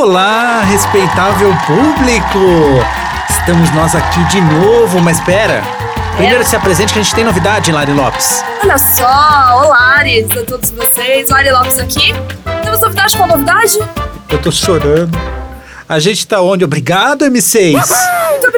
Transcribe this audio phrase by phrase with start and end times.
[0.00, 2.38] Olá, respeitável público!
[3.28, 5.60] Estamos nós aqui de novo, mas espera.
[6.16, 8.44] Primeiro se apresente que a gente tem novidade, Lari Lopes.
[8.62, 11.30] Olha só, olá, Ares, a todos vocês.
[11.30, 12.14] Lari Lopes aqui.
[12.62, 13.76] Temos novidade com novidade?
[14.28, 15.18] Eu tô chorando.
[15.88, 16.64] A gente tá onde?
[16.64, 17.72] Obrigado, M6.
[17.72, 17.88] Muito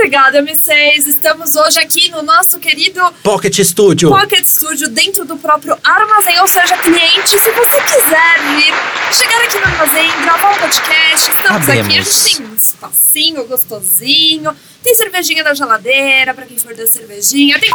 [0.01, 1.07] obrigada, M6.
[1.07, 4.09] Estamos hoje aqui no nosso querido Pocket Studio.
[4.09, 6.41] Pocket Studio, dentro do próprio armazém.
[6.41, 8.75] Ou seja, cliente, se você quiser vir
[9.15, 11.87] chegar aqui no armazém, gravar um podcast, estamos Sabemos.
[11.87, 11.99] aqui.
[11.99, 17.61] A gente tem um espacinho gostosinho, tem cervejinha na geladeira, pra quem for da cervejinha,
[17.61, 17.71] tem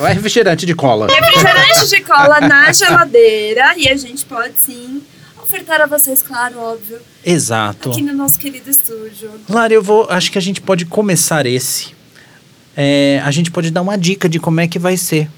[0.00, 1.08] Vai refrigerante de cola.
[1.08, 5.02] refrigerante de cola na geladeira e a gente pode sim
[5.48, 7.90] ofertar a vocês, claro, óbvio, Exato.
[7.90, 9.30] aqui no nosso querido estúdio.
[9.48, 10.06] Lari, eu vou.
[10.10, 11.94] Acho que a gente pode começar esse.
[12.76, 15.28] É, a gente pode dar uma dica de como é que vai ser.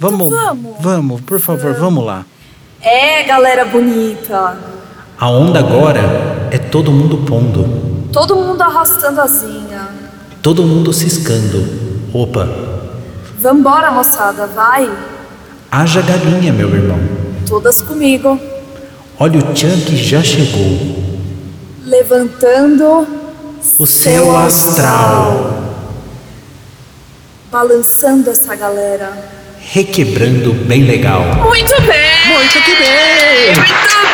[0.00, 0.26] Vamos.
[0.32, 0.76] Então vamos.
[0.80, 2.24] Vamos, por favor, vamos lá.
[2.80, 4.58] É, galera bonita,
[5.18, 6.00] A onda agora
[6.50, 9.88] é todo mundo pondo, todo mundo arrastando asinha.
[10.42, 12.10] todo mundo ciscando.
[12.12, 12.48] Opa,
[13.38, 14.90] Vambora, moçada, vai.
[15.70, 16.98] haja galinha, meu irmão.
[17.46, 18.38] Todas comigo.
[19.22, 20.96] Olha o que já chegou.
[21.84, 23.06] Levantando
[23.78, 25.62] O céu astral,
[27.48, 29.12] balançando essa galera.
[29.60, 31.22] requebrando bem legal.
[31.36, 32.36] Muito bem!
[32.36, 33.54] Muito que bem!
[33.54, 33.68] Muito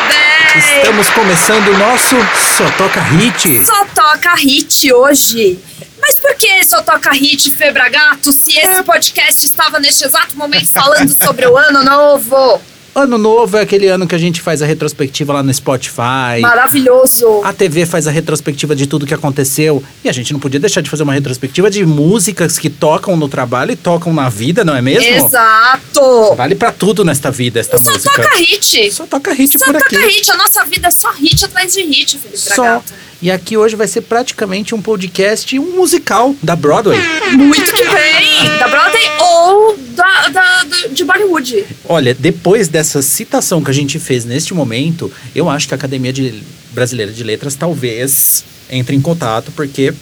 [0.09, 0.77] bem!
[0.77, 2.15] Estamos começando o nosso
[2.55, 3.65] Só Toca Hit.
[3.65, 5.57] Só toca hit hoje.
[5.99, 10.69] Mas por que só toca hit, Febra Gato, se esse podcast estava neste exato momento
[10.69, 12.61] falando sobre o ano novo?
[12.95, 16.41] Ano novo é aquele ano que a gente faz a retrospectiva lá no Spotify.
[16.41, 17.41] Maravilhoso!
[17.43, 19.81] A TV faz a retrospectiva de tudo que aconteceu.
[20.03, 23.29] E a gente não podia deixar de fazer uma retrospectiva de músicas que tocam no
[23.29, 25.07] trabalho e tocam na vida, não é mesmo?
[25.27, 26.35] Exato!
[26.35, 28.23] Vale pra tudo nesta vida, esta Só música.
[28.23, 28.91] toca hit!
[28.91, 30.07] Só toca hit Só por toca aqui.
[30.07, 32.83] hit, a nossa vida é só hit atrás de hit, Felipe Só.
[33.21, 36.97] E aqui hoje vai ser praticamente um podcast, um musical da Broadway.
[37.33, 38.57] Muito que bem!
[38.57, 41.65] Da Broadway ou da, da, do- de Bollywood.
[41.83, 46.11] Olha, depois dessa citação que a gente fez neste momento, eu acho que a Academia
[46.13, 49.93] de- Brasileira de Letras talvez entre em contato, porque,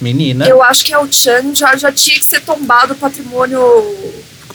[0.00, 3.60] menina, Eu acho que é o Chan já, já tinha que ser tombado o patrimônio.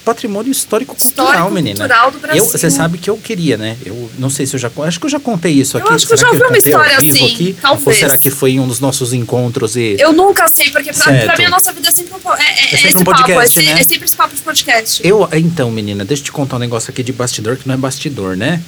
[0.09, 1.77] Patrimônio histórico cultural, menina.
[1.79, 2.43] cultural do Brasil.
[2.43, 3.77] Eu, você sabe que eu queria, né?
[3.85, 4.71] Eu não sei se eu já.
[4.83, 5.93] Acho que eu já contei isso Eu aqui.
[5.93, 7.55] acho que eu já ouvi uma ao história assim, aqui?
[7.61, 7.87] talvez.
[7.87, 9.95] Ou será que foi em um dos nossos encontros e.
[9.99, 11.25] Eu nunca sei, porque pra, Certo.
[11.25, 13.55] pra mim a nossa vida é sempre um, é, é, É sempre esse um podcast,
[13.55, 13.81] papo, é, né?
[13.81, 15.01] é sempre esse papo de podcast.
[15.07, 17.77] Eu, então, menina, deixa eu te contar um negócio aqui de bastidor que não é
[17.77, 18.61] bastidor, né?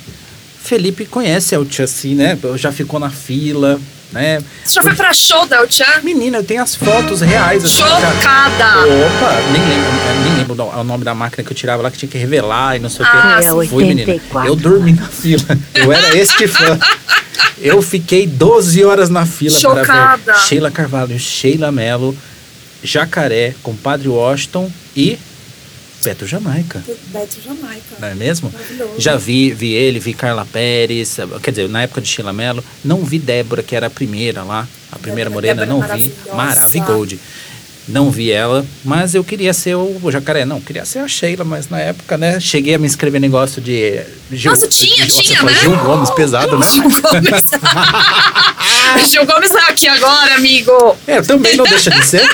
[0.63, 2.37] Felipe conhece a Chassi, né?
[2.55, 3.79] Já ficou na fila,
[4.11, 4.41] né?
[4.63, 6.01] Você já foi pra show da El Chan?
[6.03, 7.81] Menina, eu tenho as fotos reais assim.
[7.81, 8.11] cara.
[8.13, 8.65] Chocada!
[8.79, 9.91] Opa, nem lembro,
[10.23, 12.79] nem lembro o nome da máquina que eu tirava lá que tinha que revelar e
[12.79, 13.61] não sei Ah, o sim.
[13.61, 13.67] que.
[13.69, 14.11] Fui, menina.
[14.11, 14.49] 84.
[14.49, 15.57] Eu dormi na fila.
[15.75, 16.77] Eu era este fã.
[17.59, 20.33] Eu fiquei 12 horas na fila para Chocada.
[20.33, 22.17] ver Sheila Carvalho, Sheila Mello,
[22.83, 25.17] Jacaré, Compadre Washington e
[26.03, 26.83] Beto Jamaica.
[27.07, 27.95] Beto Jamaica.
[27.99, 28.51] Não é mesmo?
[28.97, 33.03] Já vi, vi ele, vi Carla Pérez, quer dizer, na época de Sheila Mello, não
[33.05, 36.11] vi Débora, que era a primeira lá, a primeira Débora- morena, Débora não vi.
[36.33, 37.19] Maravigold.
[37.91, 40.45] Não vi ela, mas eu queria ser o, o jacaré.
[40.45, 42.39] Não, queria ser a Sheila, mas na época, né?
[42.39, 43.99] Cheguei a me inscrever em negócio de.
[44.31, 45.53] Gil, Nossa, tinha, de- tinha, né?
[45.61, 46.65] Gil Gomes, pesado, né?
[46.67, 47.51] Gil Gomes.
[49.11, 50.71] Gil Gomes é aqui agora, amigo.
[51.05, 52.29] É, também não deixa de ser.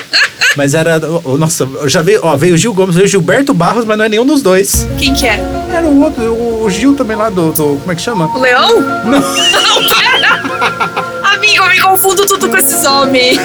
[0.56, 0.98] Mas era.
[0.98, 4.08] Nossa, já veio, ó, veio o Gil Gomes, veio o Gilberto Barros, mas não é
[4.08, 4.86] nenhum dos dois.
[4.98, 5.40] Quem que é?
[5.72, 7.76] Era o outro, o, o Gil também lá do, do.
[7.80, 8.26] Como é que chama?
[8.26, 8.80] O Leão?
[8.80, 9.22] Não.
[11.38, 13.38] Amigo, eu me confundo tudo com esses homens.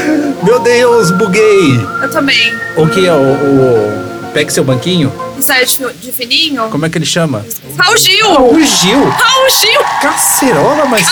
[0.44, 1.80] Meu Deus, buguei!
[2.02, 2.52] Eu também.
[2.76, 4.32] O que é o, o.
[4.34, 5.14] Pegue seu banquinho?
[5.38, 6.70] Isso aí é de, de fininho?
[6.70, 7.46] Como é que ele chama?
[7.78, 8.32] Raul Gil!
[8.50, 9.04] O Gil!
[9.10, 9.80] Raul Gil!
[10.02, 11.08] Cacerola, mas.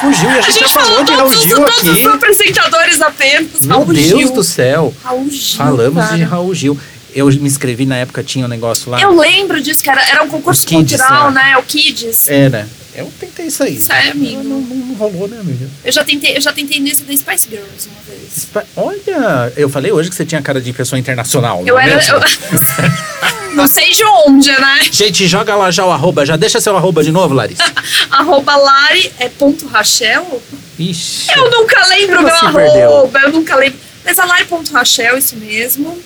[0.00, 2.06] Fugiu e a A gente, gente já falou falou de Raul todos, Gil todos aqui.
[2.06, 3.60] os apresentadores apenas.
[3.62, 4.32] Meu Raul Deus Gil.
[4.32, 4.94] do céu.
[5.02, 5.56] Raul Gil.
[5.56, 6.16] Falamos cara.
[6.16, 6.78] de Raul Gil.
[7.14, 9.00] Eu me inscrevi na época, tinha um negócio lá.
[9.00, 10.02] Eu lembro disso, cara.
[10.08, 11.42] Era um concurso Kids, cultural, né?
[11.42, 11.56] né?
[11.58, 12.28] O Kids.
[12.28, 12.68] Era.
[12.96, 13.78] Eu tentei isso aí.
[13.80, 14.42] Sério, amigo.
[14.42, 15.68] Não, não, não rolou, né, amiga?
[15.84, 18.36] Eu já tentei, eu já tentei nesse da Spice Girls uma vez.
[18.36, 21.62] Espa- Olha, eu falei hoje que você tinha cara de pessoa internacional.
[21.66, 22.00] Eu é era.
[22.06, 22.20] eu-
[23.54, 24.80] Não sei de onde, né?
[24.92, 26.26] Gente, joga lá já o arroba.
[26.26, 27.64] Já deixa seu arroba de novo, Larissa.
[28.10, 30.42] Arroba Lari é ponto Rachel?
[30.78, 31.30] Ixi.
[31.34, 32.92] Eu nunca lembro meu Você perdeu.
[32.96, 33.78] arroba, eu nunca lembro.
[34.04, 35.98] Mas a Lari.Rachel, isso mesmo.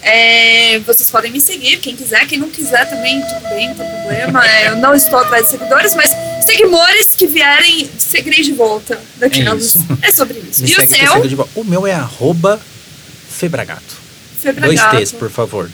[0.00, 3.86] É, vocês podem me seguir, quem quiser, quem não quiser também, tudo bem, não tem
[3.88, 4.46] problema.
[4.46, 6.10] É, eu não estou atrás de seguidores, mas
[6.44, 9.64] seguidores que vierem, seguirei de volta daquelas.
[9.66, 9.86] isso.
[10.02, 10.62] É, sobre isso.
[10.62, 11.48] Me e o segue que eu seu?
[11.56, 12.60] O meu é arroba
[13.30, 14.02] Febragato.
[14.40, 14.80] Febra Dois.
[14.80, 15.70] T's, por favor.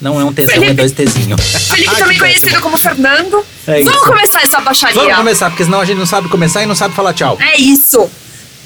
[0.00, 1.36] Não é um Tzão, é Felipe- dois Tzinho.
[1.38, 3.44] Felipe Ai, também conhecido como Fernando.
[3.66, 4.94] É Vamos começar essa baixaria.
[4.94, 7.36] Vamos começar, porque senão a gente não sabe começar e não sabe falar tchau.
[7.40, 8.08] É isso.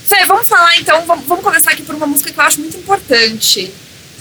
[0.07, 2.77] Fê, vamos falar então, vamos, vamos começar aqui por uma música que eu acho muito
[2.77, 3.73] importante.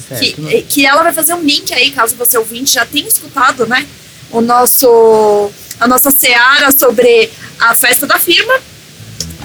[0.07, 0.41] Certo.
[0.41, 3.85] Que, que ela vai fazer um link aí, caso você ouvinte já tenha escutado, né?
[4.31, 5.51] O nosso.
[5.81, 8.53] A nossa seara sobre a festa da firma.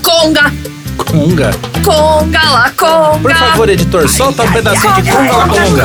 [0.02, 0.52] Conga!
[1.10, 1.50] Conga.
[1.82, 3.18] Conga lá, conga!
[3.20, 5.84] Por favor, editor, solta um pedacinho de conga lá, conga.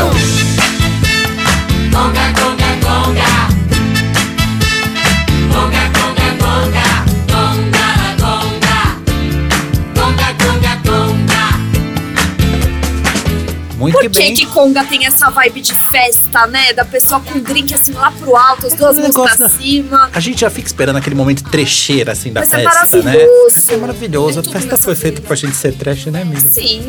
[1.93, 3.11] Conga, conga, conga.
[3.13, 3.50] Conga,
[13.81, 14.33] Muito Por que que, bem.
[14.35, 16.71] que Conga tem essa vibe de festa, né?
[16.73, 20.09] Da pessoa com o drink assim lá pro alto, as duas mãos pra da- cima.
[20.13, 23.03] A gente já fica esperando aquele momento trecheira, assim, da ser festa, né?
[23.13, 23.71] maravilhoso.
[23.73, 24.39] É maravilhoso.
[24.39, 26.49] É A festa foi feita pra gente ser trash, né, amiga?
[26.51, 26.79] Sim,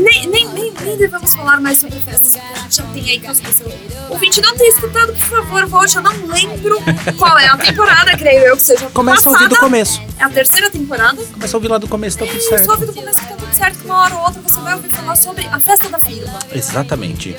[0.00, 3.20] nem, nem, nem, nem devemos falar mais sobre festas, porque a gente já tem aí
[3.20, 3.64] caso você
[4.08, 5.96] ouvinte não tenha escutado, por favor, volte.
[5.96, 6.78] Eu não lembro
[7.18, 10.00] qual é a temporada, creio eu que seja Começa a ouvir do começo.
[10.18, 11.16] É a terceira temporada.
[11.32, 12.70] Começa a ouvir lá do começo, tá tudo Só certo.
[12.70, 15.16] ouve do começo que tá certo, que uma hora ou outra você vai ouvir falar
[15.16, 16.38] sobre a festa da firma.
[16.52, 17.36] Exatamente.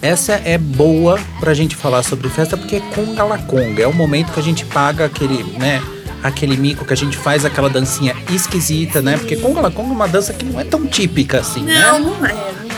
[0.00, 3.82] Essa é boa pra gente falar sobre festa porque é conga la conga.
[3.82, 5.82] É o momento que a gente paga aquele, né?
[6.22, 9.16] Aquele mico que a gente faz aquela dancinha esquisita, né?
[9.16, 11.98] Porque conga la conga é uma dança que não é tão típica assim, Não, né?
[12.00, 12.70] não é, não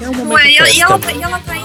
[0.00, 0.04] é.
[0.04, 1.56] É um Não momento é, e, ela, e, ela, tá- e ela tá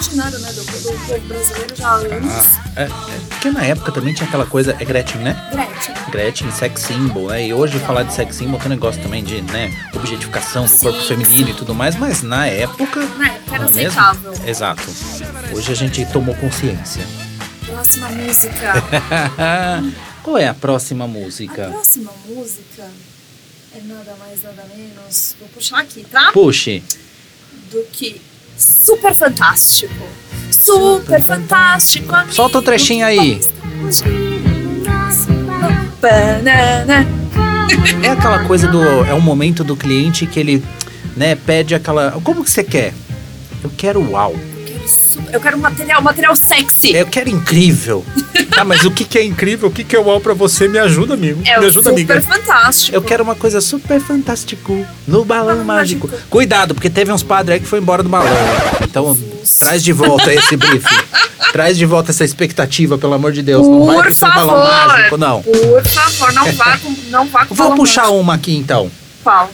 [0.00, 2.46] imaginário, né, do, do povo brasileiro já há anos.
[2.76, 2.88] É, é,
[3.28, 5.48] porque na época também tinha aquela coisa, é Gretchen, né?
[5.52, 5.94] Gretchen.
[6.10, 7.46] Gretchen, sex symbol, né?
[7.46, 11.00] E hoje falar de sex symbol tem um negócio também de, né, objetificação do corpo
[11.00, 11.52] Sim, feminino sim.
[11.52, 13.00] e tudo mais, mas na época.
[13.18, 14.00] Na época era é mesmo?
[14.00, 14.34] aceitável.
[14.46, 14.82] Exato.
[15.54, 17.06] Hoje a gente tomou consciência.
[17.66, 18.72] Próxima música.
[20.22, 21.68] Qual é a próxima A música?
[21.68, 22.88] próxima música
[23.74, 25.36] é nada mais, nada menos.
[25.38, 26.30] Vou puxar aqui, tá?
[26.32, 26.82] Puxe.
[27.70, 28.20] Do que
[28.60, 29.94] Super Fantástico.
[30.50, 32.14] Super Fantástico.
[32.14, 32.32] amigo.
[32.32, 33.40] Solta o trechinho aí.
[36.00, 37.06] Banana.
[38.02, 38.82] É aquela coisa do.
[39.04, 40.62] É um momento do cliente que ele,
[41.16, 42.20] né, pede aquela.
[42.22, 42.92] Como que você quer?
[43.62, 44.34] Eu quero uau.
[44.90, 46.94] Eu quero super- Eu quero material, material sexy.
[46.94, 48.04] Eu quero incrível.
[48.50, 49.68] Tá, mas o que, que é incrível?
[49.68, 50.66] O que, que é uau pra você?
[50.66, 51.40] Me ajuda, amigo.
[51.44, 52.20] É Me ajuda, Super amiga.
[52.20, 52.96] Fantástico.
[52.96, 56.08] Eu quero uma coisa super fantástico no balão mágico.
[56.08, 56.26] mágico.
[56.28, 58.28] Cuidado, porque teve uns padres aí que foi embora do balão.
[58.82, 59.16] Então,
[59.58, 60.88] traz de volta esse briefing.
[61.52, 63.66] traz de volta essa expectativa, pelo amor de Deus.
[63.66, 64.46] não vai Por pro seu favor.
[64.52, 65.42] balão mágico, não.
[65.42, 68.18] Por favor, não vá com, não vá com Vou balão puxar mágico.
[68.20, 68.90] uma aqui então.
[69.22, 69.48] Qual?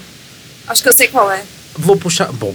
[0.68, 1.42] Acho que eu sei qual é.
[1.78, 2.30] Vou puxar.
[2.32, 2.54] Bom,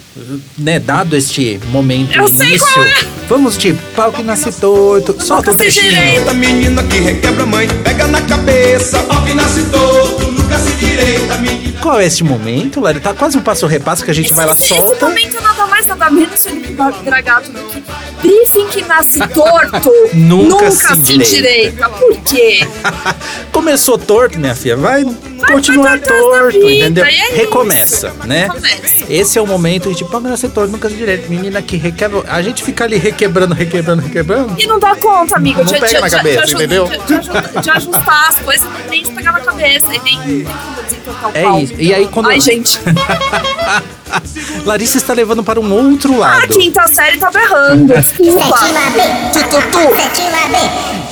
[0.57, 3.05] né, dado este momento Eu início, é.
[3.29, 5.15] vamos de pau que nasce torto.
[5.23, 6.33] Solta se trechinho.
[6.35, 11.79] menina que requebra mãe, pega na cabeça, pau que nasce todo, nunca se direita, menina.
[11.81, 12.99] Qual é este momento, Lari?
[12.99, 15.07] Tá quase um passo repasso que a gente vai lá esse, esse solta.
[15.07, 16.73] momento nada mais nada menos Felipe
[17.03, 17.83] Dragato do que
[18.21, 21.89] briefing que nasce torto Nunca se, se endireita.
[21.89, 22.59] Por quê?
[23.51, 25.03] Começou torto, minha filha, vai,
[25.51, 27.05] continuar vai torto vida, entendeu?
[27.05, 28.27] é Recomeça, isso.
[28.27, 28.43] né?
[28.43, 29.05] Recomeça.
[29.09, 31.29] Esse é o momento de tipo, ah, ser torto, nunca se direito.
[31.29, 32.23] Menina que requebra.
[32.27, 34.55] A gente fica ali requebrando, requebrando, requebrando.
[34.61, 35.63] E não dá conta, amigo.
[35.63, 36.85] Não pega na cabeça, de, entendeu?
[36.87, 39.87] De, de aju- de ajustar as coisas nem de pegar na cabeça.
[39.93, 41.59] E nem tem como desentortar o É pau.
[41.59, 41.73] isso.
[41.77, 42.29] E aí quando.
[42.29, 42.79] Ai, gente.
[44.65, 46.47] Larissa está levando para um outro A lado.
[46.53, 47.93] quinta série tá berrando.
[47.93, 48.59] Desculpa.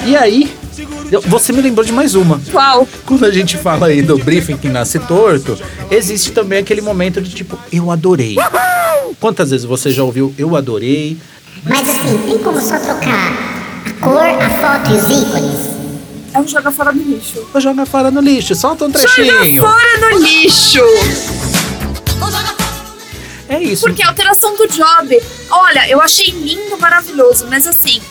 [0.05, 0.51] E aí,
[1.27, 2.39] você me lembrou de mais uma.
[2.51, 2.87] Qual?
[3.05, 5.57] Quando a gente fala aí do briefing que nasce torto,
[5.91, 8.35] existe também aquele momento de tipo, eu adorei.
[9.19, 11.17] Quantas vezes você já ouviu eu adorei?
[11.65, 13.33] Mas assim, tem como só trocar
[13.85, 15.69] a cor, a foto e os ícones?
[16.33, 17.45] É um joga fora do lixo.
[17.57, 19.55] Joga fora no lixo, solta um Joga trechinho.
[19.57, 20.79] fora no lixo.
[23.49, 23.81] É isso.
[23.85, 28.01] Porque a alteração do job, olha, eu achei lindo, maravilhoso, mas assim,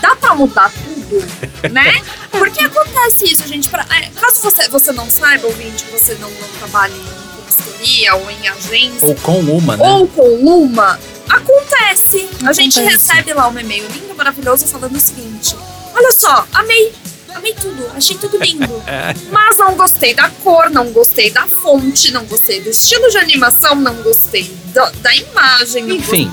[0.00, 1.24] dá pra mudar tudo,
[1.72, 2.02] né?
[2.30, 3.68] Porque acontece isso, gente.
[3.68, 8.30] Pra, é, caso você, você não saiba, ouvinte, você não, não trabalhe em consultoria ou
[8.30, 9.88] em agência, Ou com uma, né?
[9.88, 10.98] ou com uma,
[11.28, 12.28] acontece.
[12.44, 13.12] A gente Acontece.
[13.12, 15.56] recebe lá um e-mail lindo, maravilhoso, falando o seguinte:
[15.94, 16.92] Olha só, amei,
[17.34, 18.82] amei tudo, achei tudo lindo.
[19.30, 23.74] Mas não gostei da cor, não gostei da fonte, não gostei do estilo de animação,
[23.74, 25.84] não gostei da, da imagem.
[25.84, 26.30] não Enfim,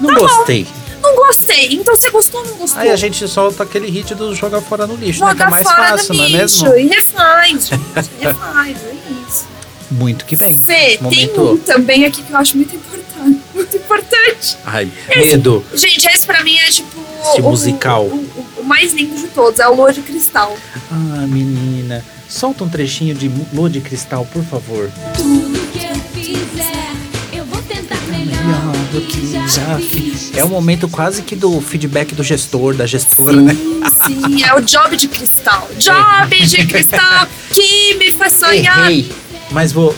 [0.00, 0.20] não Tá bom.
[0.20, 0.64] gostei.
[0.64, 0.80] gostei.
[1.02, 1.72] Não gostei.
[1.74, 2.80] Então você gostou ou não gostou?
[2.80, 5.34] Aí a gente solta aquele hit do joga fora no lixo, né?
[5.34, 6.74] Que é Joga mais fácil, não é mesmo?
[6.76, 7.80] e refaz, gente.
[8.20, 8.94] refaz, é
[9.28, 9.48] isso.
[9.90, 10.58] Muito que bem.
[10.58, 11.42] Fê, tem Momento.
[11.52, 13.40] um também aqui que eu acho muito importante.
[13.54, 14.56] Muito importante.
[14.64, 15.64] Ai, medo.
[15.74, 17.00] Gente, esse pra mim é tipo.
[17.32, 18.04] Esse o, musical.
[18.04, 20.56] O, o- o mais lindo de todos, é o Lua de Cristal.
[20.90, 22.04] Ah, menina.
[22.28, 24.90] Solta um trechinho de Lua de Cristal, por favor.
[25.16, 26.92] Tudo que eu fizer,
[27.32, 30.30] eu vou tentar melhor do que já fiz.
[30.36, 33.54] É o momento quase que do feedback do gestor, da gestora, né?
[33.54, 35.68] Sim, sim, é o Job de Cristal.
[35.78, 38.90] Job de Cristal que me faz sonhar.
[38.90, 39.10] Errei,
[39.50, 39.94] mas vou.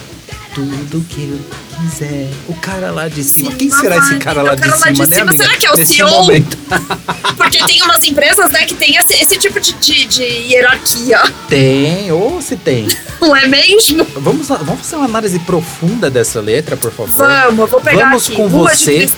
[0.55, 2.31] tudo que eu quiser.
[2.49, 3.51] O cara lá de cima.
[3.51, 5.45] Sim, Quem será esse cara É lá cara de lá de cima, né, cima, amiga?
[5.45, 6.09] será que é o Nesse CEO?
[6.11, 6.59] momento.
[7.37, 11.21] Porque tem umas empresas, né, que tem esse, esse tipo de, de, de hierarquia.
[11.49, 12.87] Tem, ou se tem.
[13.21, 14.07] Não é mesmo?
[14.17, 17.27] Vamos, lá- vamos fazer uma análise profunda dessa letra, por favor.
[17.27, 18.37] Vamos, eu vou pegar Vamos aqui.
[18.37, 19.09] com Lua você.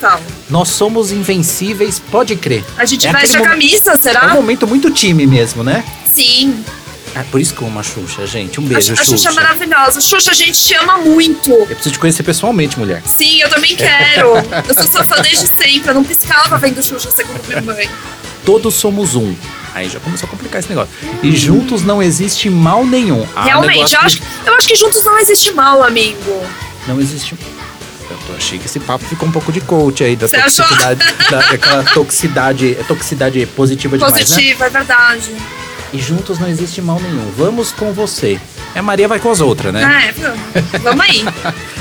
[0.51, 2.65] Nós somos invencíveis, pode crer.
[2.77, 4.29] A gente É veste a camisa, É um será?
[4.35, 5.85] momento muito time mesmo, né?
[6.05, 6.65] Sim.
[7.15, 8.61] É por isso que eu amo a Xuxa, gente.
[8.61, 9.29] Um A, beijo, a Xuxa Xuxa.
[9.29, 10.01] é maravilhosa.
[10.01, 11.51] Xuxa, a gente te ama muito.
[11.51, 13.03] Eu preciso te conhecer pessoalmente, mulher.
[13.07, 14.31] Sim, eu também quero.
[14.69, 15.91] Eu sou sua fã desde sempre.
[15.91, 17.89] Eu não piscava vendo Xuxa, segundo minha mãe.
[18.45, 19.35] Todos somos um.
[19.75, 20.93] Aí já começou a complicar esse negócio.
[21.23, 23.27] E juntos não existe mal nenhum.
[23.35, 26.45] Ah, Realmente, eu acho, eu acho que juntos não existe mal, amigo.
[26.87, 27.37] Não existe.
[28.11, 31.01] Eu tô, achei que esse papo ficou um pouco de coach aí, da Você toxicidade,
[31.31, 34.21] da, daquela toxicidade, toxicidade positiva demais, né?
[34.21, 35.35] Positivo, é verdade.
[35.95, 37.31] E juntos não existe mal nenhum.
[37.39, 38.39] Vamos com você.
[38.75, 40.09] É Maria vai com as outras, né?
[40.09, 40.83] É, vamos.
[40.83, 41.21] Vamos aí.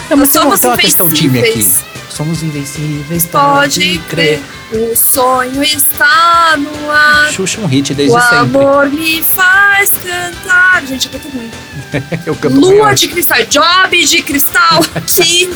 [0.10, 1.68] É, Nós mas tem uma- questão time aqui.
[2.10, 4.40] Somos invencíveis, Pode crer,
[4.72, 7.32] o sonho está no ar.
[7.32, 8.38] Xuxa é um hit desde O sempre.
[8.38, 10.86] amor me faz cantar.
[10.86, 11.58] Gente, eu canto muito.
[12.26, 14.82] Eu canto Lua de cristal, job de cristal.
[15.08, 15.50] que.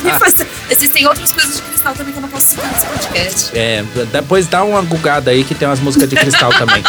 [0.70, 3.58] Existem outras coisas de cristal também que eu não posso citar nesse podcast.
[3.58, 6.82] É, depois dá uma gugada aí que tem umas músicas de cristal também.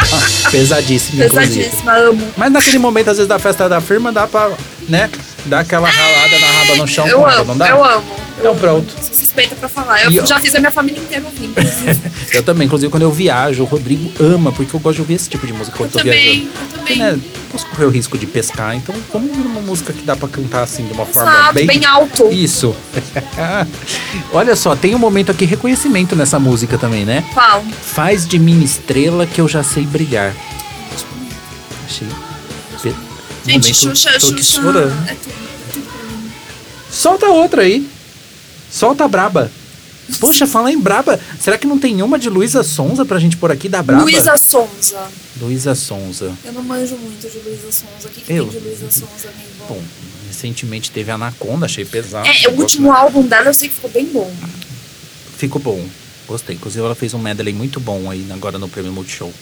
[0.50, 1.64] Pesadíssima, inclusive.
[1.64, 2.32] Pesadíssima, amo.
[2.36, 4.50] Mas naquele momento, às vezes, da festa da firma, dá pra,
[4.88, 5.10] né?
[5.46, 7.68] Dar aquela ralada na raba no chão Eu amo, não dá?
[7.68, 8.23] eu amo.
[8.44, 8.94] Então eu pronto.
[9.02, 10.04] Suspeita pra falar.
[10.04, 11.54] Eu E já fiz a minha família inteira ouvindo.
[12.30, 15.30] Eu também, inclusive, quando eu viajo, o Rodrigo ama, porque eu gosto de ouvir esse
[15.30, 16.50] tipo de música quando Eu eu tô também, viajando.
[16.72, 17.12] eu Porque, também.
[17.16, 17.20] né,
[17.50, 20.64] posso correr o risco de pescar, então vamos ouvir uma música que dá pra cantar
[20.64, 21.66] assim, de uma forma Exato, bem...
[21.66, 22.28] bem alto.
[22.32, 22.74] Isso.
[24.32, 27.24] Olha só, tem um momento aqui, reconhecimento nessa música também, né?
[27.32, 27.62] Qual?
[27.82, 30.34] Faz de mim estrela que eu já sei brilhar.
[31.86, 32.08] Achei.
[33.46, 35.08] Gente, momento, Xuxa, tô aqui Xuxa chorando.
[35.08, 35.34] é tudo,
[35.72, 35.86] tudo.
[36.90, 37.93] Solta outra aí.
[38.74, 39.52] Solta a braba.
[40.18, 41.20] Poxa, fala em braba.
[41.40, 44.02] Será que não tem uma de Luísa Sonza pra gente pôr aqui da braba?
[44.02, 44.98] Luísa Sonza.
[45.40, 46.32] Luísa Sonza.
[46.44, 48.06] Eu não manjo muito de Luísa Sonza.
[48.06, 48.48] O que, que Eu?
[48.48, 49.48] tem de Luísa Sonza, amigo?
[49.68, 49.80] Bom,
[50.26, 52.26] recentemente teve Anaconda, achei pesado.
[52.28, 54.28] é, o último álbum dela eu sei que ficou bem bom.
[55.38, 55.86] Ficou bom.
[56.26, 56.56] Gostei.
[56.56, 59.32] Inclusive, ela fez um medley muito bom aí agora no Prêmio Multishow.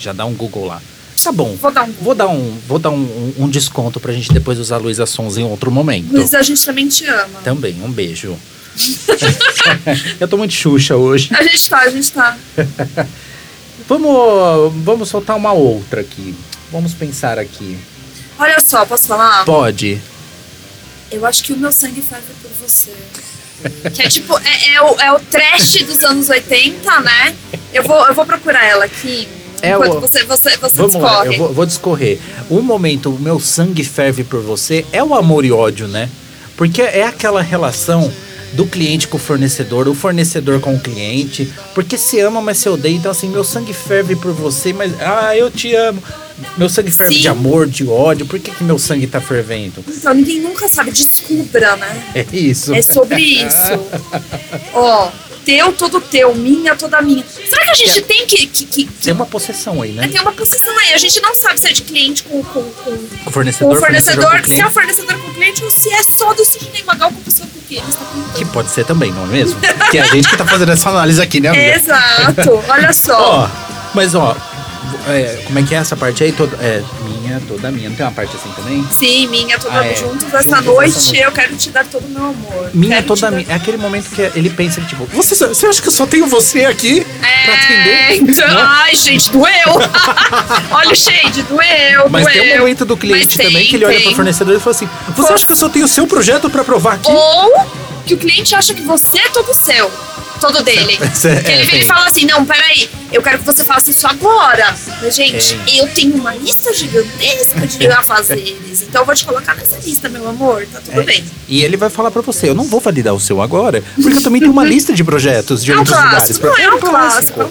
[0.00, 0.80] Já dá um Google lá.
[1.22, 1.54] Tá bom.
[1.60, 1.92] Vou dar um.
[2.00, 5.44] Vou dar um, vou dar um, um- desconto pra gente depois usar Luísa Sonza em
[5.44, 6.10] outro momento.
[6.12, 7.40] Luísa, a gente também te ama.
[7.44, 8.36] Também, um beijo.
[10.20, 11.28] Eu tô muito Xuxa hoje.
[11.34, 12.36] A gente tá, a gente tá.
[13.86, 16.34] Vamos, vamos soltar uma outra aqui.
[16.72, 17.76] Vamos pensar aqui.
[18.38, 19.44] Olha só, posso falar?
[19.44, 20.00] Pode.
[21.10, 22.92] Eu acho que o meu sangue ferve por você.
[23.90, 27.34] Que é tipo, é, é o, é o trash dos anos 80, né?
[27.74, 29.28] Eu vou, eu vou procurar ela aqui.
[29.60, 31.34] É o- você, você, você Vamos lá, discorre.
[31.34, 32.18] eu vou, vou discorrer.
[32.50, 36.08] Um momento, o meu sangue ferve por você é o amor e ódio, né?
[36.56, 38.10] Porque é aquela relação
[38.54, 41.52] do cliente com o fornecedor, o fornecedor com o cliente.
[41.74, 42.94] Porque se ama, mas se odeia.
[42.94, 44.92] Então, assim, meu sangue ferve por você, mas.
[45.00, 46.02] Ah, eu te amo.
[46.56, 47.20] Meu sangue ferve Sim.
[47.20, 48.26] de amor, de ódio.
[48.26, 49.84] Por que, que meu sangue tá fervendo?
[49.86, 50.90] Então, ninguém nunca sabe.
[50.90, 52.12] Descubra, né?
[52.14, 52.74] É isso.
[52.74, 53.72] É sobre isso.
[54.74, 55.10] Ó,
[55.44, 57.24] teu, todo teu, minha, toda minha.
[57.48, 58.02] Será que a gente É.
[58.02, 58.46] tem que.
[58.46, 60.08] que, que, Tem uma possessão aí, né?
[60.08, 60.92] tem uma posição aí.
[60.94, 63.80] A gente não sabe se é de cliente com, com, com, O com fornecedor, o
[63.80, 66.44] fornecedor, com o se é o fornecedor com o cliente ou se é só do
[66.44, 68.32] Sidney Magal com pessoa com quem ele está contando.
[68.34, 69.60] Que pode ser também, não é mesmo?
[69.90, 71.64] que é a gente que tá fazendo essa análise aqui, né, amiga?
[71.76, 73.44] Exato, olha só.
[73.44, 73.48] Ó,
[73.94, 74.36] mas ó,
[75.08, 76.32] é, como é que é essa parte aí?
[76.32, 77.88] Toda, é, minha, toda minha.
[77.88, 78.86] Não tem uma parte assim também?
[78.90, 79.94] Sim, minha, toda Ah, é.
[79.94, 82.70] juntos essa noite, eu quero te dar todo o meu amor.
[82.74, 83.46] Minha, Quero toda minha.
[83.50, 86.64] É aquele momento que ele pensa, tipo, você, você acha que eu só tenho você
[86.64, 88.30] aqui pra É, atender?
[88.30, 88.62] então, Né?
[88.66, 89.44] ai, gente, doeu.
[90.70, 92.32] olha o shade, doeu, Mas doeu.
[92.42, 94.06] tem um momento do cliente tem, também que ele olha tem.
[94.06, 96.64] pro fornecedor e fala assim: Você acha que eu só tenho o seu projeto pra
[96.64, 97.10] provar aqui?
[97.10, 97.52] Ou
[98.06, 99.90] que o cliente acha que você é todo seu.
[100.40, 100.98] Todo dele.
[101.24, 104.06] É- que ele vem e fala assim: não, peraí, eu quero que você faça isso
[104.06, 104.74] agora.
[105.02, 105.80] Mas, gente, É.
[105.82, 108.82] eu tenho uma lista gigantesca de afazeres.
[108.82, 110.66] Então eu vou te colocar nessa lista, meu amor.
[110.72, 111.04] Tá tudo É.
[111.04, 111.24] bem.
[111.48, 114.22] E ele vai falar pra você: Eu não vou validar o seu agora, porque eu
[114.22, 116.38] também tenho uma lista de projetos de É um outros lugares.
[116.38, 117.50] clássico, não, é um clássico, é um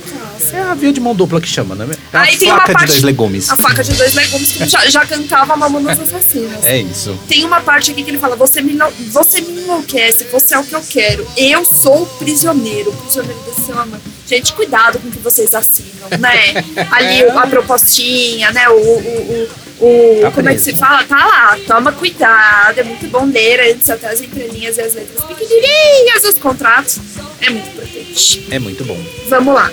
[0.52, 1.88] É a via de mão dupla que chama, né?
[2.12, 3.50] É a Aí tem uma faca de parte- dois legumes.
[3.50, 6.66] A faca de dois legumes que já, já cantava Mamonas Assassinas.
[6.66, 7.18] É isso.
[7.28, 10.60] Tem uma parte aqui que ele fala: você me, enlou- você me enlouquece, você é
[10.60, 11.28] o que eu quero.
[11.38, 14.00] Eu sou o prisioneiro, o prisioneiro desse amor.
[14.26, 16.54] Gente, cuidado com o que vocês assinam, né?
[16.92, 18.68] Ali o- a propostinha, né?
[18.70, 18.74] O.
[18.74, 20.64] o, o, o- Tá como é que preso.
[20.64, 21.04] se fala?
[21.04, 25.24] Tá lá, toma cuidado, é muito bom ler antes até as entrelinhas e as letras
[25.26, 27.00] pequenininhas dos contratos.
[27.42, 28.48] É muito importante.
[28.50, 28.98] É muito bom.
[29.28, 29.70] Vamos lá.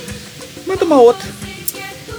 [0.70, 1.28] Manda uma outra.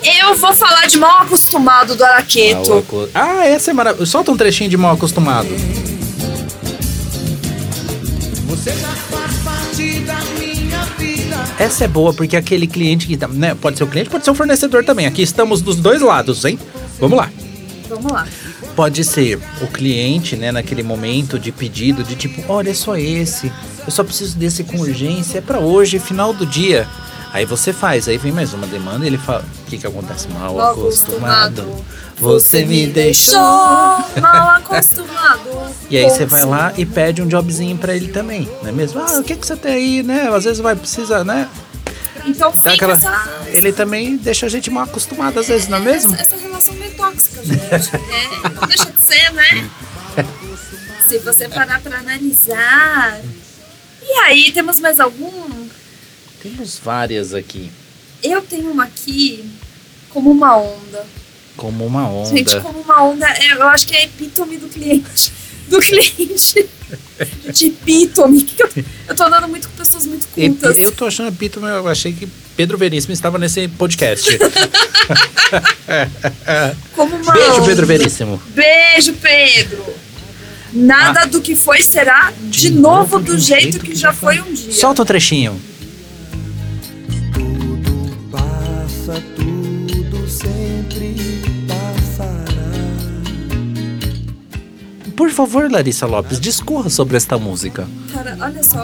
[0.04, 2.84] Eu vou falar de mal acostumado do Araqueto.
[3.14, 4.12] Ah, essa é maravilhosa.
[4.12, 5.48] Solta um trechinho de mal acostumado.
[8.48, 11.38] Você já faz parte da minha vida.
[11.58, 14.32] Essa é boa porque aquele cliente que tá, né, pode ser o cliente, pode ser
[14.32, 15.06] o fornecedor também.
[15.06, 16.60] Aqui estamos dos dois lados, hein?
[17.00, 17.32] Vamos lá.
[17.88, 18.28] Vamos lá.
[18.76, 23.50] Pode ser o cliente, né, naquele momento de pedido, de tipo, olha, é só esse.
[23.86, 26.86] Eu só preciso desse com urgência, é pra hoje, final do dia.
[27.34, 30.28] Aí você faz, aí vem mais uma demanda e ele fala, o que que acontece?
[30.28, 31.62] Mal Mal acostumado.
[31.62, 31.86] acostumado.
[32.18, 33.40] Você me deixou.
[34.22, 35.74] mal acostumado.
[35.90, 39.00] E aí você vai lá e pede um jobzinho pra ele também, não é mesmo?
[39.02, 40.28] Ah, o que que você tem aí, né?
[40.28, 41.48] Às vezes vai precisar, né?
[42.26, 45.82] Então fica aquela- essa, Ele também deixa a gente mal acostumado às vezes, não é
[45.82, 46.14] mesmo?
[46.14, 47.64] essa, essa relação meio tóxica, gente.
[47.66, 49.70] É, não deixa de ser, né?
[51.08, 53.20] Se você parar pra analisar.
[54.04, 55.61] E aí, temos mais algum?
[56.42, 57.72] Temos várias aqui,
[58.24, 59.46] Eu tenho uma aqui
[60.10, 61.06] como uma onda.
[61.56, 62.30] como uma onda.
[62.30, 65.32] Gente, como uma onda, é, eu acho que é epítome do cliente.
[65.68, 66.68] Do cliente.
[67.54, 68.48] De epítome.
[69.08, 70.78] Eu, tô andando muito com pessoas muito cultas.
[70.80, 74.28] Eu tô achando mas eu achei que Pedro Veríssimo estava nesse podcast.
[76.96, 77.66] Como uma Beijo, onda.
[77.66, 78.42] Pedro Veríssimo.
[78.48, 79.86] Beijo, Pedro.
[80.74, 84.74] Nada do que foi será de, novo do jeito que já foi um dia.
[84.74, 85.71] Solta um trechinho.
[95.22, 97.88] Por favor, Larissa Lopes, discorra sobre esta música.
[98.12, 98.80] Cara, olha só,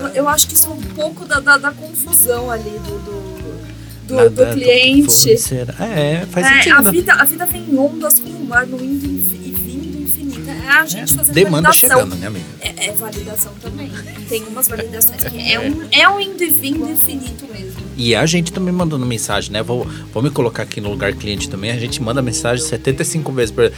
[0.00, 4.16] eu, eu- acho que isso é um pouco da, da, da confusão ali do, do,
[4.16, 5.12] do, do cliente.
[5.12, 6.88] fornecer- É, faz É, sentido.
[6.88, 10.50] a, vida, a vida vem em ondas como o mar, no indo e vindo infinita.
[10.52, 11.90] É a gente fazendo Demanda validação.
[11.98, 12.44] chegando, né, amiga?
[12.62, 13.90] É, é validação também.
[14.26, 17.74] Tem umas validações que é um, é um indo e vindo infinito mesmo.
[17.94, 19.62] E a gente também mandando mensagem, né?
[19.62, 21.70] Vou, vou me colocar aqui no lugar cliente também.
[21.72, 23.70] A gente manda mensagem 75 vezes por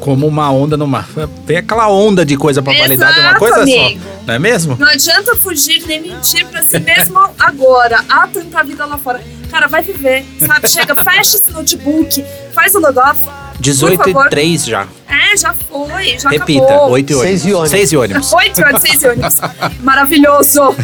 [0.00, 1.08] como uma onda no mar.
[1.46, 4.00] Tem aquela onda de coisa pra validade, é uma coisa amigo.
[4.00, 4.08] só.
[4.26, 4.76] Não é mesmo?
[4.78, 8.04] Não adianta fugir nem mentir pra si mesmo agora.
[8.08, 9.22] Há tanta vida lá fora.
[9.50, 10.68] Cara, vai viver, sabe?
[10.68, 13.20] Chega, fecha esse notebook, faz o logoff.
[13.60, 14.26] 18 Por favor.
[14.26, 14.86] e 3 já.
[15.08, 16.90] É, já foi, já Repita, acabou.
[16.90, 17.26] 8 e 8.
[17.28, 17.70] Seis e ônibus.
[17.70, 18.32] 6 e ônibus.
[18.34, 19.40] Oito horas, seis ônibus.
[19.82, 20.76] Maravilhoso.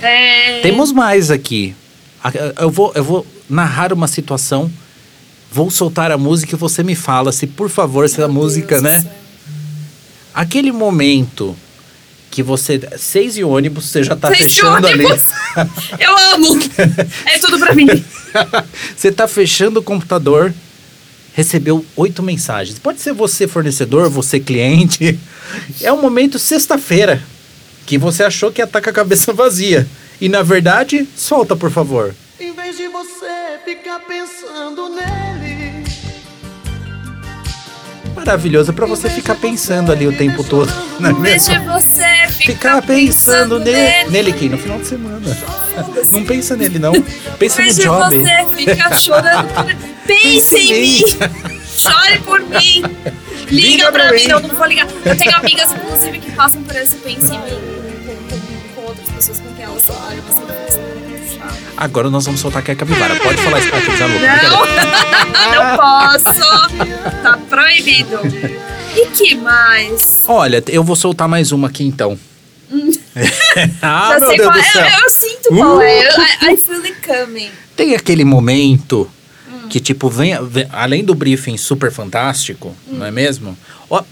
[0.00, 1.74] É, Temos mais aqui.
[2.58, 4.70] Eu vou, eu vou narrar uma situação.
[5.50, 9.04] Vou soltar a música e você me fala se, por favor, se a música, né?
[10.34, 11.56] Aquele momento
[12.30, 12.80] que você.
[12.96, 15.04] Seis e ônibus, você já tá Seis fechando ali.
[15.98, 16.58] Eu amo.
[17.26, 17.86] É tudo pra mim.
[18.96, 20.52] você tá fechando o computador,
[21.32, 22.78] recebeu oito mensagens.
[22.78, 25.18] Pode ser você fornecedor, você cliente.
[25.80, 27.22] É um momento sexta-feira
[27.86, 29.86] que você achou que ia estar com a cabeça vazia.
[30.20, 32.14] E na verdade, solta, por favor.
[32.40, 35.84] Em vez de você ficar pensando nele.
[38.14, 41.22] Maravilhoso pra você ficar pensando ali o tempo todo, não é mesmo?
[41.22, 44.10] Deixa você Ficar pensando nele.
[44.10, 44.30] nele.
[44.32, 45.20] Aqui, no final de semana.
[46.12, 46.92] Não pensa nele, não.
[47.38, 48.16] Pensa no Em vez de job.
[48.16, 49.48] você ficar chorando.
[50.06, 51.04] Pense em mim.
[51.64, 52.82] Chore por mim.
[53.50, 54.20] Liga, Liga pra, pra mim.
[54.22, 54.28] mim.
[54.28, 54.86] Não, não vou ligar.
[55.04, 57.78] Eu tenho amigas, inclusive, que passam por esse pense em mim
[58.74, 60.24] com, outras pessoas com quem elas trabalham.
[60.26, 60.38] Mas
[61.80, 63.14] Agora nós vamos soltar aqui a capivara.
[63.20, 64.66] Pode falar isso pra aqui, louco.
[65.32, 67.22] Não, não posso.
[67.22, 68.18] Tá proibido.
[68.96, 70.24] E que mais?
[70.26, 72.18] Olha, eu vou soltar mais uma aqui então.
[73.80, 74.62] ah, Já meu Deus qual do é.
[74.64, 74.84] céu.
[74.86, 75.98] Eu, eu sinto qual é.
[76.06, 76.10] Eu-
[76.50, 77.50] I, I feel it coming.
[77.76, 79.08] Tem aquele momento.
[79.68, 83.56] Que, tipo, vem, vem- além do briefing super fantástico, não é mesmo?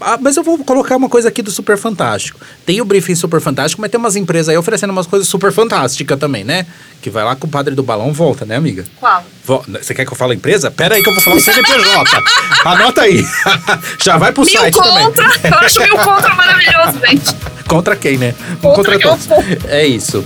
[0.01, 2.39] Ah, mas eu vou colocar uma coisa aqui do super fantástico.
[2.65, 6.17] Tem o briefing super fantástico, mas tem umas empresas aí oferecendo umas coisas super fantásticas
[6.19, 6.65] também, né?
[6.99, 8.85] Que vai lá com o padre do balão volta, né, amiga?
[8.99, 9.23] Qual?
[9.45, 10.71] Vo- Você quer que eu fale empresa?
[10.71, 12.23] Pera aí que eu vou falar o CNPJ.
[12.65, 13.23] Anota aí.
[14.03, 15.29] Já vai pro Mil site contra.
[15.29, 15.37] também.
[15.51, 17.35] Eu acho mil contra maravilhoso, gente.
[17.67, 18.33] Contra quem, né?
[18.61, 19.27] Contra eu todos.
[19.67, 20.25] É isso.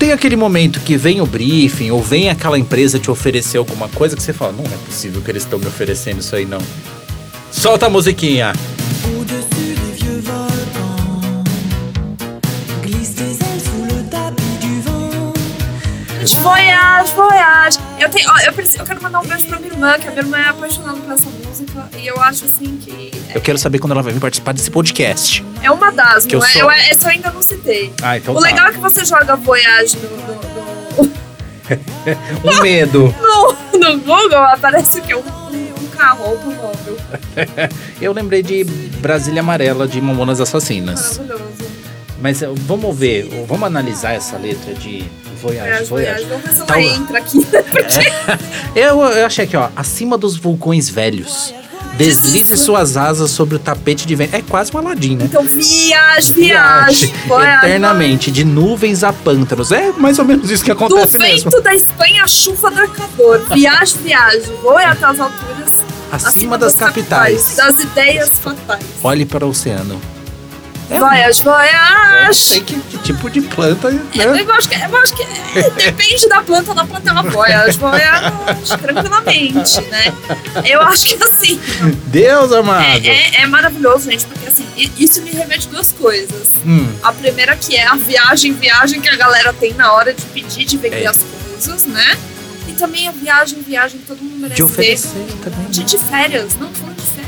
[0.00, 4.16] Tem aquele momento que vem o briefing ou vem aquela empresa te oferecer alguma coisa
[4.16, 6.58] que você fala, não é possível que eles estão me oferecendo isso aí, não.
[7.52, 8.54] Solta a musiquinha.
[16.42, 17.78] Voyage, voyage.
[18.00, 20.10] Eu, tenho, ó, eu, preciso, eu quero mandar um beijo pra minha irmã, que a
[20.10, 21.88] minha irmã é apaixonada por essa música.
[21.98, 23.10] E eu acho assim que.
[23.34, 25.44] Eu quero saber quando ela vai vir participar desse podcast.
[25.62, 26.50] É uma das, Que eu não é?
[26.50, 27.92] sou- Eu, essa eu ainda não citei.
[28.02, 28.46] Ah, então o tá.
[28.48, 30.08] legal é que você joga Voyage no,
[31.04, 31.10] no,
[32.44, 33.14] no, Um medo.
[33.20, 36.96] no, no Google, aparece que é um, um, um carro automóvel.
[38.00, 41.18] Eu lembrei de Brasília Amarela de Mamonas Assassinas.
[41.18, 41.70] Maravilhoso.
[42.20, 45.04] Mas eh, vamos ver, vamos analisar essa letra de
[45.40, 46.24] Voyage, Voyage, Voyage.
[46.24, 46.24] voyage.
[46.26, 47.44] Vamos ver se ela Tá- entra aqui.
[47.46, 51.54] Porque Eu, eu achei aqui, ó, acima dos vulcões velhos.
[51.96, 54.34] Deslize suas asas sobre o tapete de vento.
[54.34, 55.24] É quase um Aladim, né?
[55.26, 57.12] Então, viagem, viagem.
[57.58, 59.70] Eternamente, de nuvens a pântanos.
[59.70, 61.50] É mais ou menos isso que Do acontece mesmo.
[61.50, 63.44] vento da Espanha, a chuva do Equador.
[63.52, 64.40] Viagem, viagem.
[64.62, 65.84] Voe até as alturas.
[66.10, 67.54] Acima das capitais.
[67.56, 68.82] Das ideias fatais.
[69.02, 70.00] Olhe para o oceano.
[70.90, 71.42] É, Voyage,
[72.26, 74.02] eu sei que, que tipo de planta, né?
[74.14, 77.78] Eu acho que, eu acho que é, depende da planta, dá pra ter uma voyage,
[77.78, 78.32] voyage
[78.80, 80.12] tranquilamente, né?
[80.64, 81.60] Eu acho que assim,
[82.06, 82.84] Deus amado.
[82.84, 82.98] é,
[83.38, 84.66] é- é maravilhoso, gente, porque assim,
[84.98, 86.48] isso me remete duas coisas.
[86.66, 90.22] Hum, A primeira que é a viagem, viagem que a galera tem na hora de
[90.26, 91.06] pedir, de vender É.
[91.08, 92.18] as coisas, né?
[92.68, 95.66] E também a viagem, viagem que todo mundo merece de oferecer também.
[95.70, 96.68] De, de férias, não.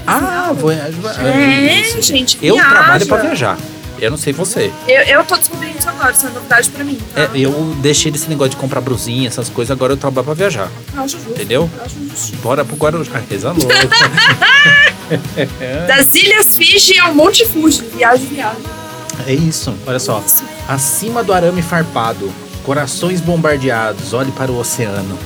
[0.06, 0.96] Ah, voyage.
[1.24, 2.02] É, isso.
[2.02, 2.70] gente, Eu viaja.
[2.70, 3.58] trabalho pra viajar.
[4.00, 4.72] Eu não sei você.
[4.88, 6.98] Eu, eu tô descobrindo isso agora, isso é novidade pra mim.
[7.14, 7.20] Tá?
[7.22, 10.68] É, eu deixei desse negócio de comprar brusinha, essas coisas, agora eu trabalho pra viajar.
[10.96, 11.30] Acho justo.
[11.30, 11.70] Entendeu?
[11.78, 12.38] Eu acho justíssimo.
[12.42, 13.22] Bora pro Guarujá.
[13.30, 13.76] Reza louca.
[15.86, 17.82] Das Ilhas Fiji ao Monte Fuji.
[17.94, 18.62] Viagem, viagem.
[19.26, 20.20] é isso, olha só.
[20.68, 22.32] Acima do arame farpado,
[22.64, 25.16] corações bombardeados, olhe para o oceano.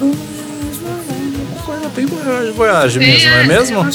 [0.00, 3.88] Uma coisa bem voyage, voyage mesmo, não é mesmo?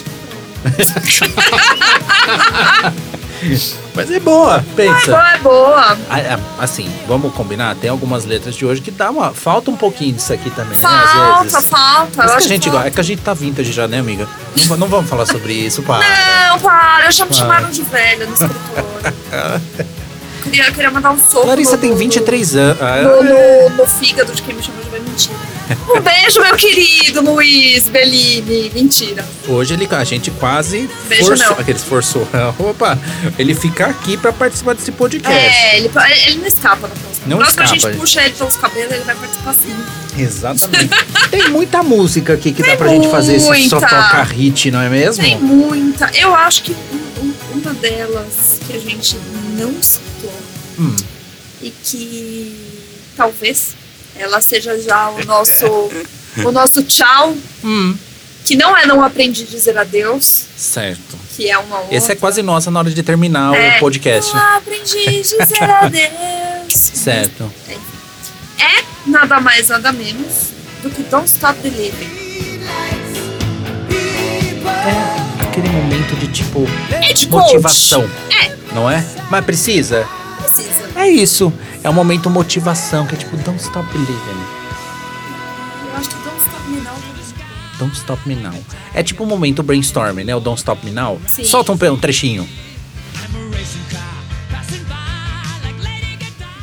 [3.95, 5.11] Mas é boa, É pensa.
[5.11, 5.97] boa, é boa.
[6.09, 9.33] Ah, é, Assim, vamos combinar, tem algumas letras de hoje que dá uma.
[9.33, 10.77] Falta um pouquinho disso aqui também, né?
[10.79, 11.65] Falta, vezes.
[11.65, 12.11] falta.
[12.17, 12.87] Mas Eu que a gente gosta.
[12.87, 14.27] É que a gente tá vintage já, né, amiga?
[14.67, 16.03] Não, não vamos falar sobre isso, para.
[16.49, 17.39] Não, para, já me Para.
[17.39, 19.13] chamaram de velha no escritório.
[20.43, 21.47] queria, queria mandar um soco.
[21.47, 22.81] Larissa no, tem no- 23 anos.
[22.81, 24.86] Ah, No, no, no fígado de quem me chamou de.
[25.89, 28.71] Um beijo, meu querido Luiz Bellini.
[28.73, 29.27] Mentira.
[29.47, 31.45] Hoje ele, a gente quase Beijo forçou.
[31.51, 31.59] não.
[31.59, 32.27] Aqueles forçou.
[32.59, 32.97] Opa,
[33.37, 35.37] ele fica aqui pra participar desse podcast.
[35.37, 35.89] É, ele,
[36.27, 37.27] ele não escapa na próxima.
[37.27, 37.79] Não próxima a escapa.
[37.93, 39.75] gente puxa ele pelos cabelos, ele vai participar sim.
[40.21, 40.89] Exatamente.
[41.29, 43.79] tem muita música aqui que dá Tem pra gente fazer esse só muita.
[43.81, 45.23] toca hit, não é mesmo?
[45.23, 46.09] Tem muita.
[46.15, 49.17] Eu acho que um- um- uma delas que a gente
[49.57, 50.33] não citou
[50.79, 50.95] Hum.
[51.61, 52.55] e que
[53.15, 53.75] talvez
[54.19, 55.65] ela seja já o nosso
[56.45, 57.95] o nosso tchau, Hum,
[58.45, 61.17] que não é não aprendi a dizer adeus, certo.
[61.35, 61.95] que é uma outra.
[61.95, 64.33] Esse é quase nossa na hora de terminar É, o podcast.
[64.33, 65.11] Não aprendi a
[65.45, 66.11] dizer adeus.
[66.73, 67.51] Certo.
[68.59, 70.49] É nada mais nada menos
[70.83, 72.27] do que Don't Stop Believing.
[75.39, 78.09] É aquele momento de tipo É de motivação,
[78.43, 79.03] É, não é?
[79.29, 80.07] Mas precisa?
[80.39, 80.89] precisa.
[80.95, 81.51] É isso.
[81.87, 84.13] É um momento motivação, que é tipo, don't stop believing.
[85.87, 86.95] Eu acho que Don't Stop Me Now.
[87.79, 88.65] Don't stop me now.
[88.93, 90.35] É tipo um momento brainstorming, né?
[90.35, 91.17] O don't stop me now.
[91.25, 91.45] Sim.
[91.45, 92.45] Solta um, um trechinho.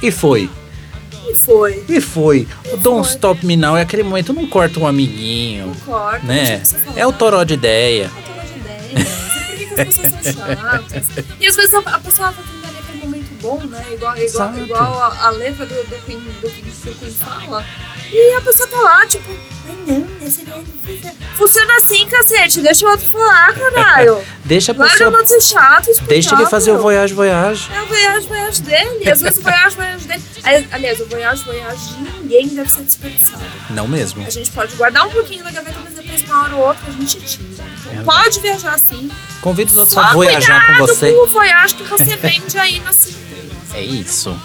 [0.03, 0.51] E foi.
[1.31, 1.85] E foi.
[1.89, 2.47] E foi.
[2.75, 3.15] O Don't foi.
[3.15, 5.75] Stop Me Now é aquele momento, não corta um amiguinho,
[6.23, 6.57] né?
[6.59, 8.11] Tipo, você falou, É o toró de ideia.
[8.15, 9.09] Eu tô de ideias.
[9.09, 11.07] Por que, que as pessoas são chatas?
[11.41, 12.35] E às vezes a, a pessoa
[13.45, 13.85] bom, né?
[13.93, 17.65] Igual, igual, igual a, a letra do, do, Queen, do, Queen, fala.
[18.11, 20.65] E a pessoa tá lá, tipo, ai não, esse não
[21.35, 22.61] Funciona assim, cacete.
[22.61, 24.25] Deixa o outro falar, caralho.
[24.45, 25.27] Deixa a pessoa.
[25.27, 27.69] ser chato, escutar, Deixa ele fazer o voyage, voyage.
[27.73, 29.11] É o voyage, voyage dele.
[29.11, 30.23] Às vezes o voyage, voyage dele.
[30.71, 33.43] Aliás, o voyage, voyage de ninguém deve ser desperdiçado.
[33.71, 34.25] Não mesmo.
[34.25, 36.93] A gente pode guardar um pouquinho na gaveta, mas depois, uma hora ou outra, a
[36.93, 37.45] gente tira.
[37.49, 38.05] Então, É.
[38.05, 39.11] pode viajar assim.
[39.41, 41.13] Convido os outros Só a voyajar com cuidado você.
[41.13, 43.24] com o voyage que você vende aí na cidade.
[43.75, 44.37] É isso.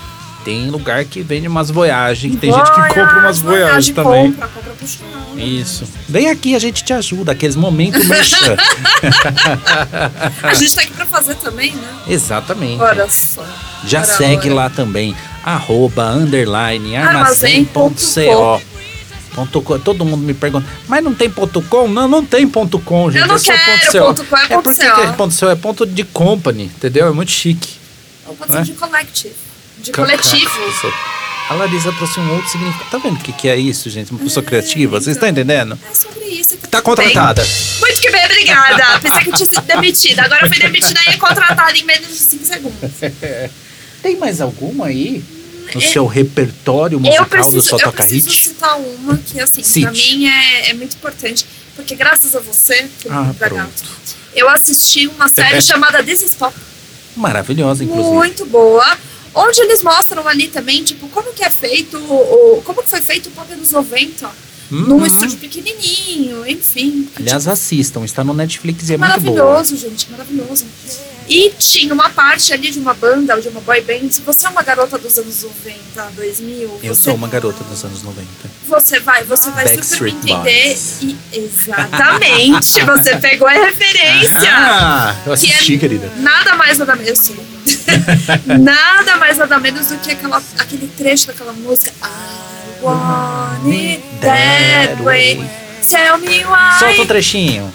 [0.43, 4.31] Tem lugar que vende umas voyagens, tem gente que compra umas voyagens voyage, também.
[4.31, 5.07] Compra, compra pro chão.
[5.37, 5.85] Isso.
[6.07, 7.31] Vem aqui, a gente te ajuda.
[7.33, 8.55] Aqueles momentos merchan.
[10.43, 11.93] A gente tá aqui pra fazer também, né?
[12.07, 12.81] Exatamente.
[12.81, 13.45] Olha só.
[13.85, 15.15] Já Ora, segue lá também.
[15.43, 18.61] Arroba, underline, Armazém armazém.co.
[19.33, 19.79] Ponto com.
[19.79, 21.87] Todo mundo me pergunta, mas não tem ponto com?
[21.87, 23.27] Não, não tem ponto com, gente.
[23.27, 24.05] não é só quero, ponto CO.
[24.05, 24.95] ponto com é porque CO.
[24.95, 27.07] que é ponto CO é ponto de company, entendeu?
[27.07, 27.78] É muito chique.
[28.29, 28.57] Ou pode É?
[28.57, 29.35] ser de collective.
[29.79, 30.69] De coletivo.
[30.69, 30.93] Isso.
[31.49, 32.89] A Larissa trouxe um outro significado.
[32.91, 34.11] Tá vendo o que, que é isso, gente?
[34.11, 34.99] Uma pessoa criativa?
[35.01, 35.77] Vocês estão entendendo?
[35.89, 36.57] É sobre isso.
[36.57, 37.07] que Tá tudo bem.
[37.07, 37.45] contratada.
[37.79, 38.99] Muito que bem, obrigada.
[38.99, 40.21] Pensei que tinha sido demitida.
[40.23, 42.91] Agora foi demitida e é contratada em menos de 5 segundos.
[44.03, 45.23] Tem mais alguma aí?
[45.73, 48.43] No É- seu repertório Eu musical do preciso, Só eu Toca preciso Hit?
[48.49, 49.81] citar uma que, assim, Cite.
[49.81, 51.45] pra mim é, é muito importante.
[51.75, 54.15] Porque graças a você, Felipe Ah, Bragato, pronto.
[54.35, 56.25] eu assisti uma série chamada This.
[57.15, 58.15] Maravilhosa, inclusive.
[58.15, 58.97] Muito boa.
[59.33, 63.29] Onde eles mostram ali também, tipo, como que é feito, o, como que foi feito
[63.29, 64.29] o pop nos 90.
[64.69, 67.07] Num estúdio pequenininho, enfim.
[67.15, 69.35] Aliás, assistam, está no Netflix e é muito boa.
[69.35, 70.65] Maravilhoso, gente, maravilhoso.
[71.27, 74.09] E tinha uma parte ali de uma banda, de uma boy band.
[74.25, 78.27] Você é uma garota dos anos 90, 2000, Eu sou uma garota dos anos 90.
[78.67, 80.77] você vai, você vai super me Backstreet entender.
[81.01, 84.49] E, exatamente, você pegou a referência.
[84.51, 86.11] Ah, eu Que assisti, é querida.
[86.17, 87.29] Nada mais, nada menos.
[88.59, 91.91] nada mais, nada menos do que aquela, aquele trecho daquela música.
[92.01, 92.48] I
[93.71, 95.35] it that way.
[95.81, 96.79] Tell me why.
[96.79, 97.73] Solta o trechinho.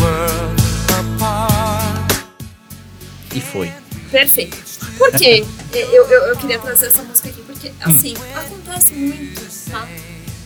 [0.00, 2.12] Worlds apart.
[3.34, 3.72] E foi.
[4.10, 4.56] Perfeito.
[4.98, 5.44] Por quê?
[5.76, 9.86] Eu, eu, eu queria trazer essa música aqui, porque, assim, acontece muito, tá?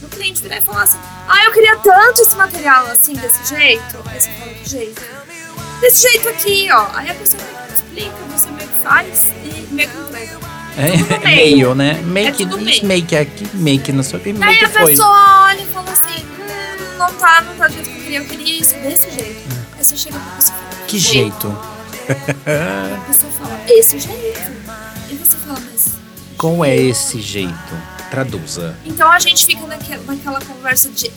[0.02, 3.96] No cliente virar e falar assim, ah, eu queria tanto esse material assim, desse jeito.
[4.06, 5.02] Aí você fala, que jeito?
[5.80, 6.88] Desse jeito aqui, ó.
[6.94, 10.49] Aí a pessoa meio que explica, você meio que faz e meio que entrega.
[10.76, 11.74] É, é meio.
[11.74, 11.94] né?
[12.04, 13.02] Make, tudo isso, meio.
[13.02, 14.86] make aqui, make não sei o que, Aí make a foi.
[14.86, 18.18] pessoa olha e fala assim, hum, não tá, não tá do jeito que eu queria,
[18.18, 19.40] eu queria isso, desse jeito.
[19.76, 21.58] Aí você chega pra pessoa e fala, Que jeito.
[22.08, 24.50] A pessoa fala, esse jeito.
[25.10, 25.88] E você fala, mas
[26.36, 27.54] Qual é esse jeito?
[28.10, 28.76] Traduza.
[28.84, 31.14] Então a gente fica naquela, naquela conversa de it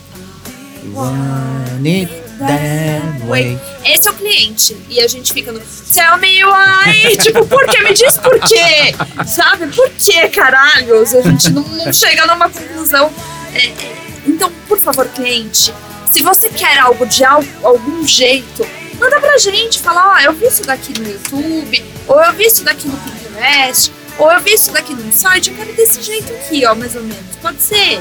[2.39, 3.59] that way.
[3.85, 4.77] esse é o cliente.
[4.89, 7.17] E a gente fica no Tell me why.
[7.21, 7.81] tipo, por quê?
[7.81, 8.95] Me diz por quê.
[9.27, 9.67] Sabe?
[9.67, 11.13] Por quê, caralhos?
[11.13, 13.11] A gente não, não chega numa conclusão.
[13.53, 15.73] É, é, então, por favor, cliente,
[16.05, 18.67] se você quer algo de al- algum jeito,
[18.99, 19.79] manda pra gente.
[19.79, 23.91] Fala, ó, eu vi isso daqui no YouTube, ou eu vi isso daqui no Pinterest,
[24.17, 27.01] ou eu vi isso daqui no site, eu quero desse jeito aqui, ó, mais ou
[27.03, 27.35] menos.
[27.41, 27.99] Pode ser?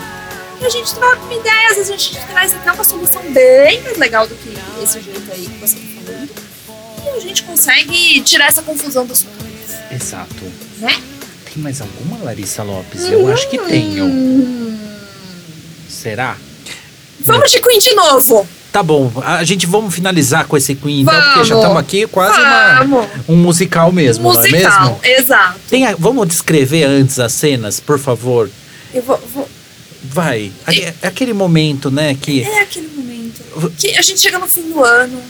[0.65, 3.99] A gente troca uma ideia, às vezes a gente traz até uma solução bem mais
[3.99, 6.31] legal do que esse jeito aí que você tá falando.
[7.05, 10.45] E a gente consegue tirar essa confusão da sua cabeça, Exato.
[10.79, 11.01] né?
[11.53, 13.03] Tem mais alguma, Larissa Lopes?
[13.05, 14.05] Eu acho que tenho.
[14.05, 14.79] Hum.
[15.89, 16.37] Será?
[17.21, 18.47] Vamos de Queen de novo!
[18.73, 21.63] Tá bom, a gente vamos finalizar com esse Queen, então, porque já Vamos.
[21.63, 23.07] estamos aqui quase uma, Vamos!
[23.29, 25.21] um musical mesmo, não é Musical, mesmo?
[25.21, 25.61] exato.
[25.69, 28.49] Tem a- vamos descrever antes as cenas, por favor.
[28.95, 29.42] Eu vou, vou-
[30.13, 30.53] Vai.
[31.03, 33.43] É aquele momento, né, que É aquele momento
[33.79, 35.21] que a gente chega no fim do ano,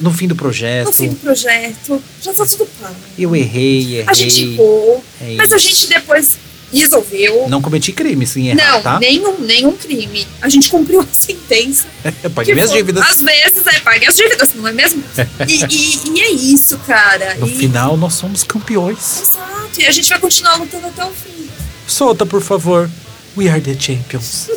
[0.00, 2.94] no fim do projeto, no fim do projeto, já tá tudo pago.
[3.18, 4.04] eu errei, errei.
[4.06, 6.36] A gente errou, É mas a gente depois
[6.72, 7.48] resolveu.
[7.48, 8.98] Não cometi crime sem errar, Não, tá?
[8.98, 10.26] nenhum, nenhum crime.
[10.42, 11.86] A gente cumpriu a sentença.
[12.34, 13.04] Paguei minhas foi- dívidas.
[13.06, 15.02] Às vezes é pague as dívidas, não é mesmo?
[15.46, 17.36] E, e- e é isso, cara.
[17.36, 19.20] No e, final, nós somos campeões.
[19.20, 19.70] Exato.
[19.80, 21.48] E a gente vai continuar lutando até o fim.
[21.86, 22.90] Solta, por favor.
[23.36, 24.48] We are the champions.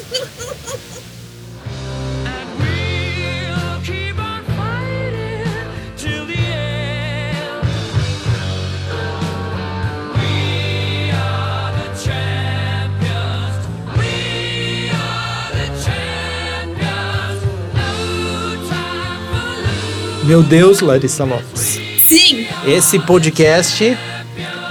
[20.23, 21.79] Meu Deus, Larissa Lopes.
[21.97, 22.45] Sim.
[22.67, 23.97] Esse podcast.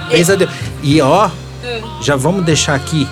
[0.09, 0.51] fez a Deus.
[0.81, 1.29] E ó,
[2.01, 3.05] já vamos deixar aqui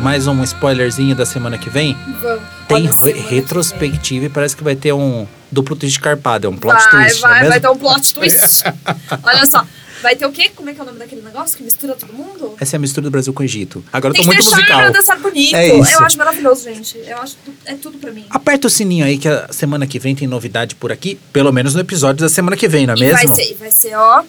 [0.00, 1.96] mais um spoilerzinho da semana que vem.
[2.20, 2.42] Vamos.
[2.68, 6.56] Tem re- que retrospectiva e parece que vai ter um duplo twist carpado, é um
[6.56, 7.20] plot Vai, twist.
[7.20, 8.62] vai, é vai ter um plot twist.
[9.22, 9.64] Olha só.
[10.00, 10.48] Vai ter o quê?
[10.54, 12.54] Como é que é o nome daquele negócio que mistura todo mundo?
[12.60, 13.84] Essa é a mistura do Brasil com o Egito.
[13.92, 14.80] Agora eu Tem tô que muito deixar musical.
[14.80, 15.56] pra dançar bonito.
[15.56, 15.90] É isso.
[15.92, 16.98] Eu acho maravilhoso, gente.
[17.04, 18.24] Eu acho é tudo pra mim.
[18.30, 21.18] Aperta o sininho aí que a semana que vem tem novidade por aqui.
[21.32, 23.16] Pelo menos no episódio da semana que vem, não é E mesmo?
[23.16, 24.22] vai ser, vai ser, ó,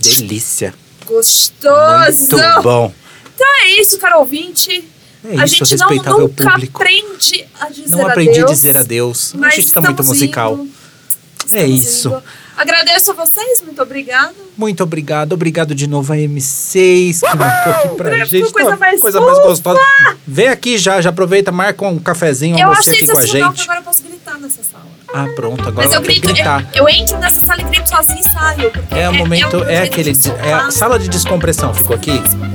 [0.00, 0.72] Delícia.
[1.04, 2.36] gostoso.
[2.36, 2.94] Muito bom.
[3.34, 4.84] Então é isso, cara ouvinte.
[5.24, 6.82] É a isso, gente não nunca público.
[6.82, 9.32] aprende a dizer Não aprendi a adeus, dizer adeus.
[9.36, 10.54] Mas a gente tá muito musical.
[10.54, 10.70] indo.
[11.52, 12.08] É isso.
[12.08, 12.22] indo.
[12.56, 14.34] Agradeço a vocês, muito obrigado.
[14.56, 15.32] Muito obrigado.
[15.32, 18.52] Obrigado de novo a M6 que marcou aqui pra gente.
[18.52, 19.80] coisa mais coisa mais gostosa.
[20.26, 23.62] Vem aqui já, já aproveita, marca um cafezinho, um eu almocinho aqui com a gente.
[23.62, 24.84] agora eu posso gritar nessa sala.
[25.12, 26.68] Ah, pronto, agora Mas eu que grito, gritar.
[26.74, 28.72] eu, eu entro nessa sala e grito sozinho e saio.
[28.90, 30.12] É o momento, meu é, jeito aquele.
[30.46, 31.74] É a sala de descompressão.
[31.74, 32.12] Ficou aqui?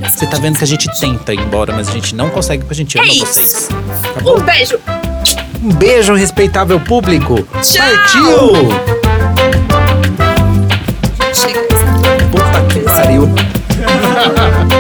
[0.08, 2.74] Você tá vendo que a gente tenta ir embora, mas a gente não consegue porque
[2.74, 3.68] a gente é ama é vocês.
[3.68, 4.80] Tá um beijo!
[5.64, 7.48] Um beijo, respeitável público!
[7.62, 7.86] Tchau.
[7.86, 8.54] Partiu!
[11.34, 11.62] Chega.
[12.32, 13.30] Puta que pariu.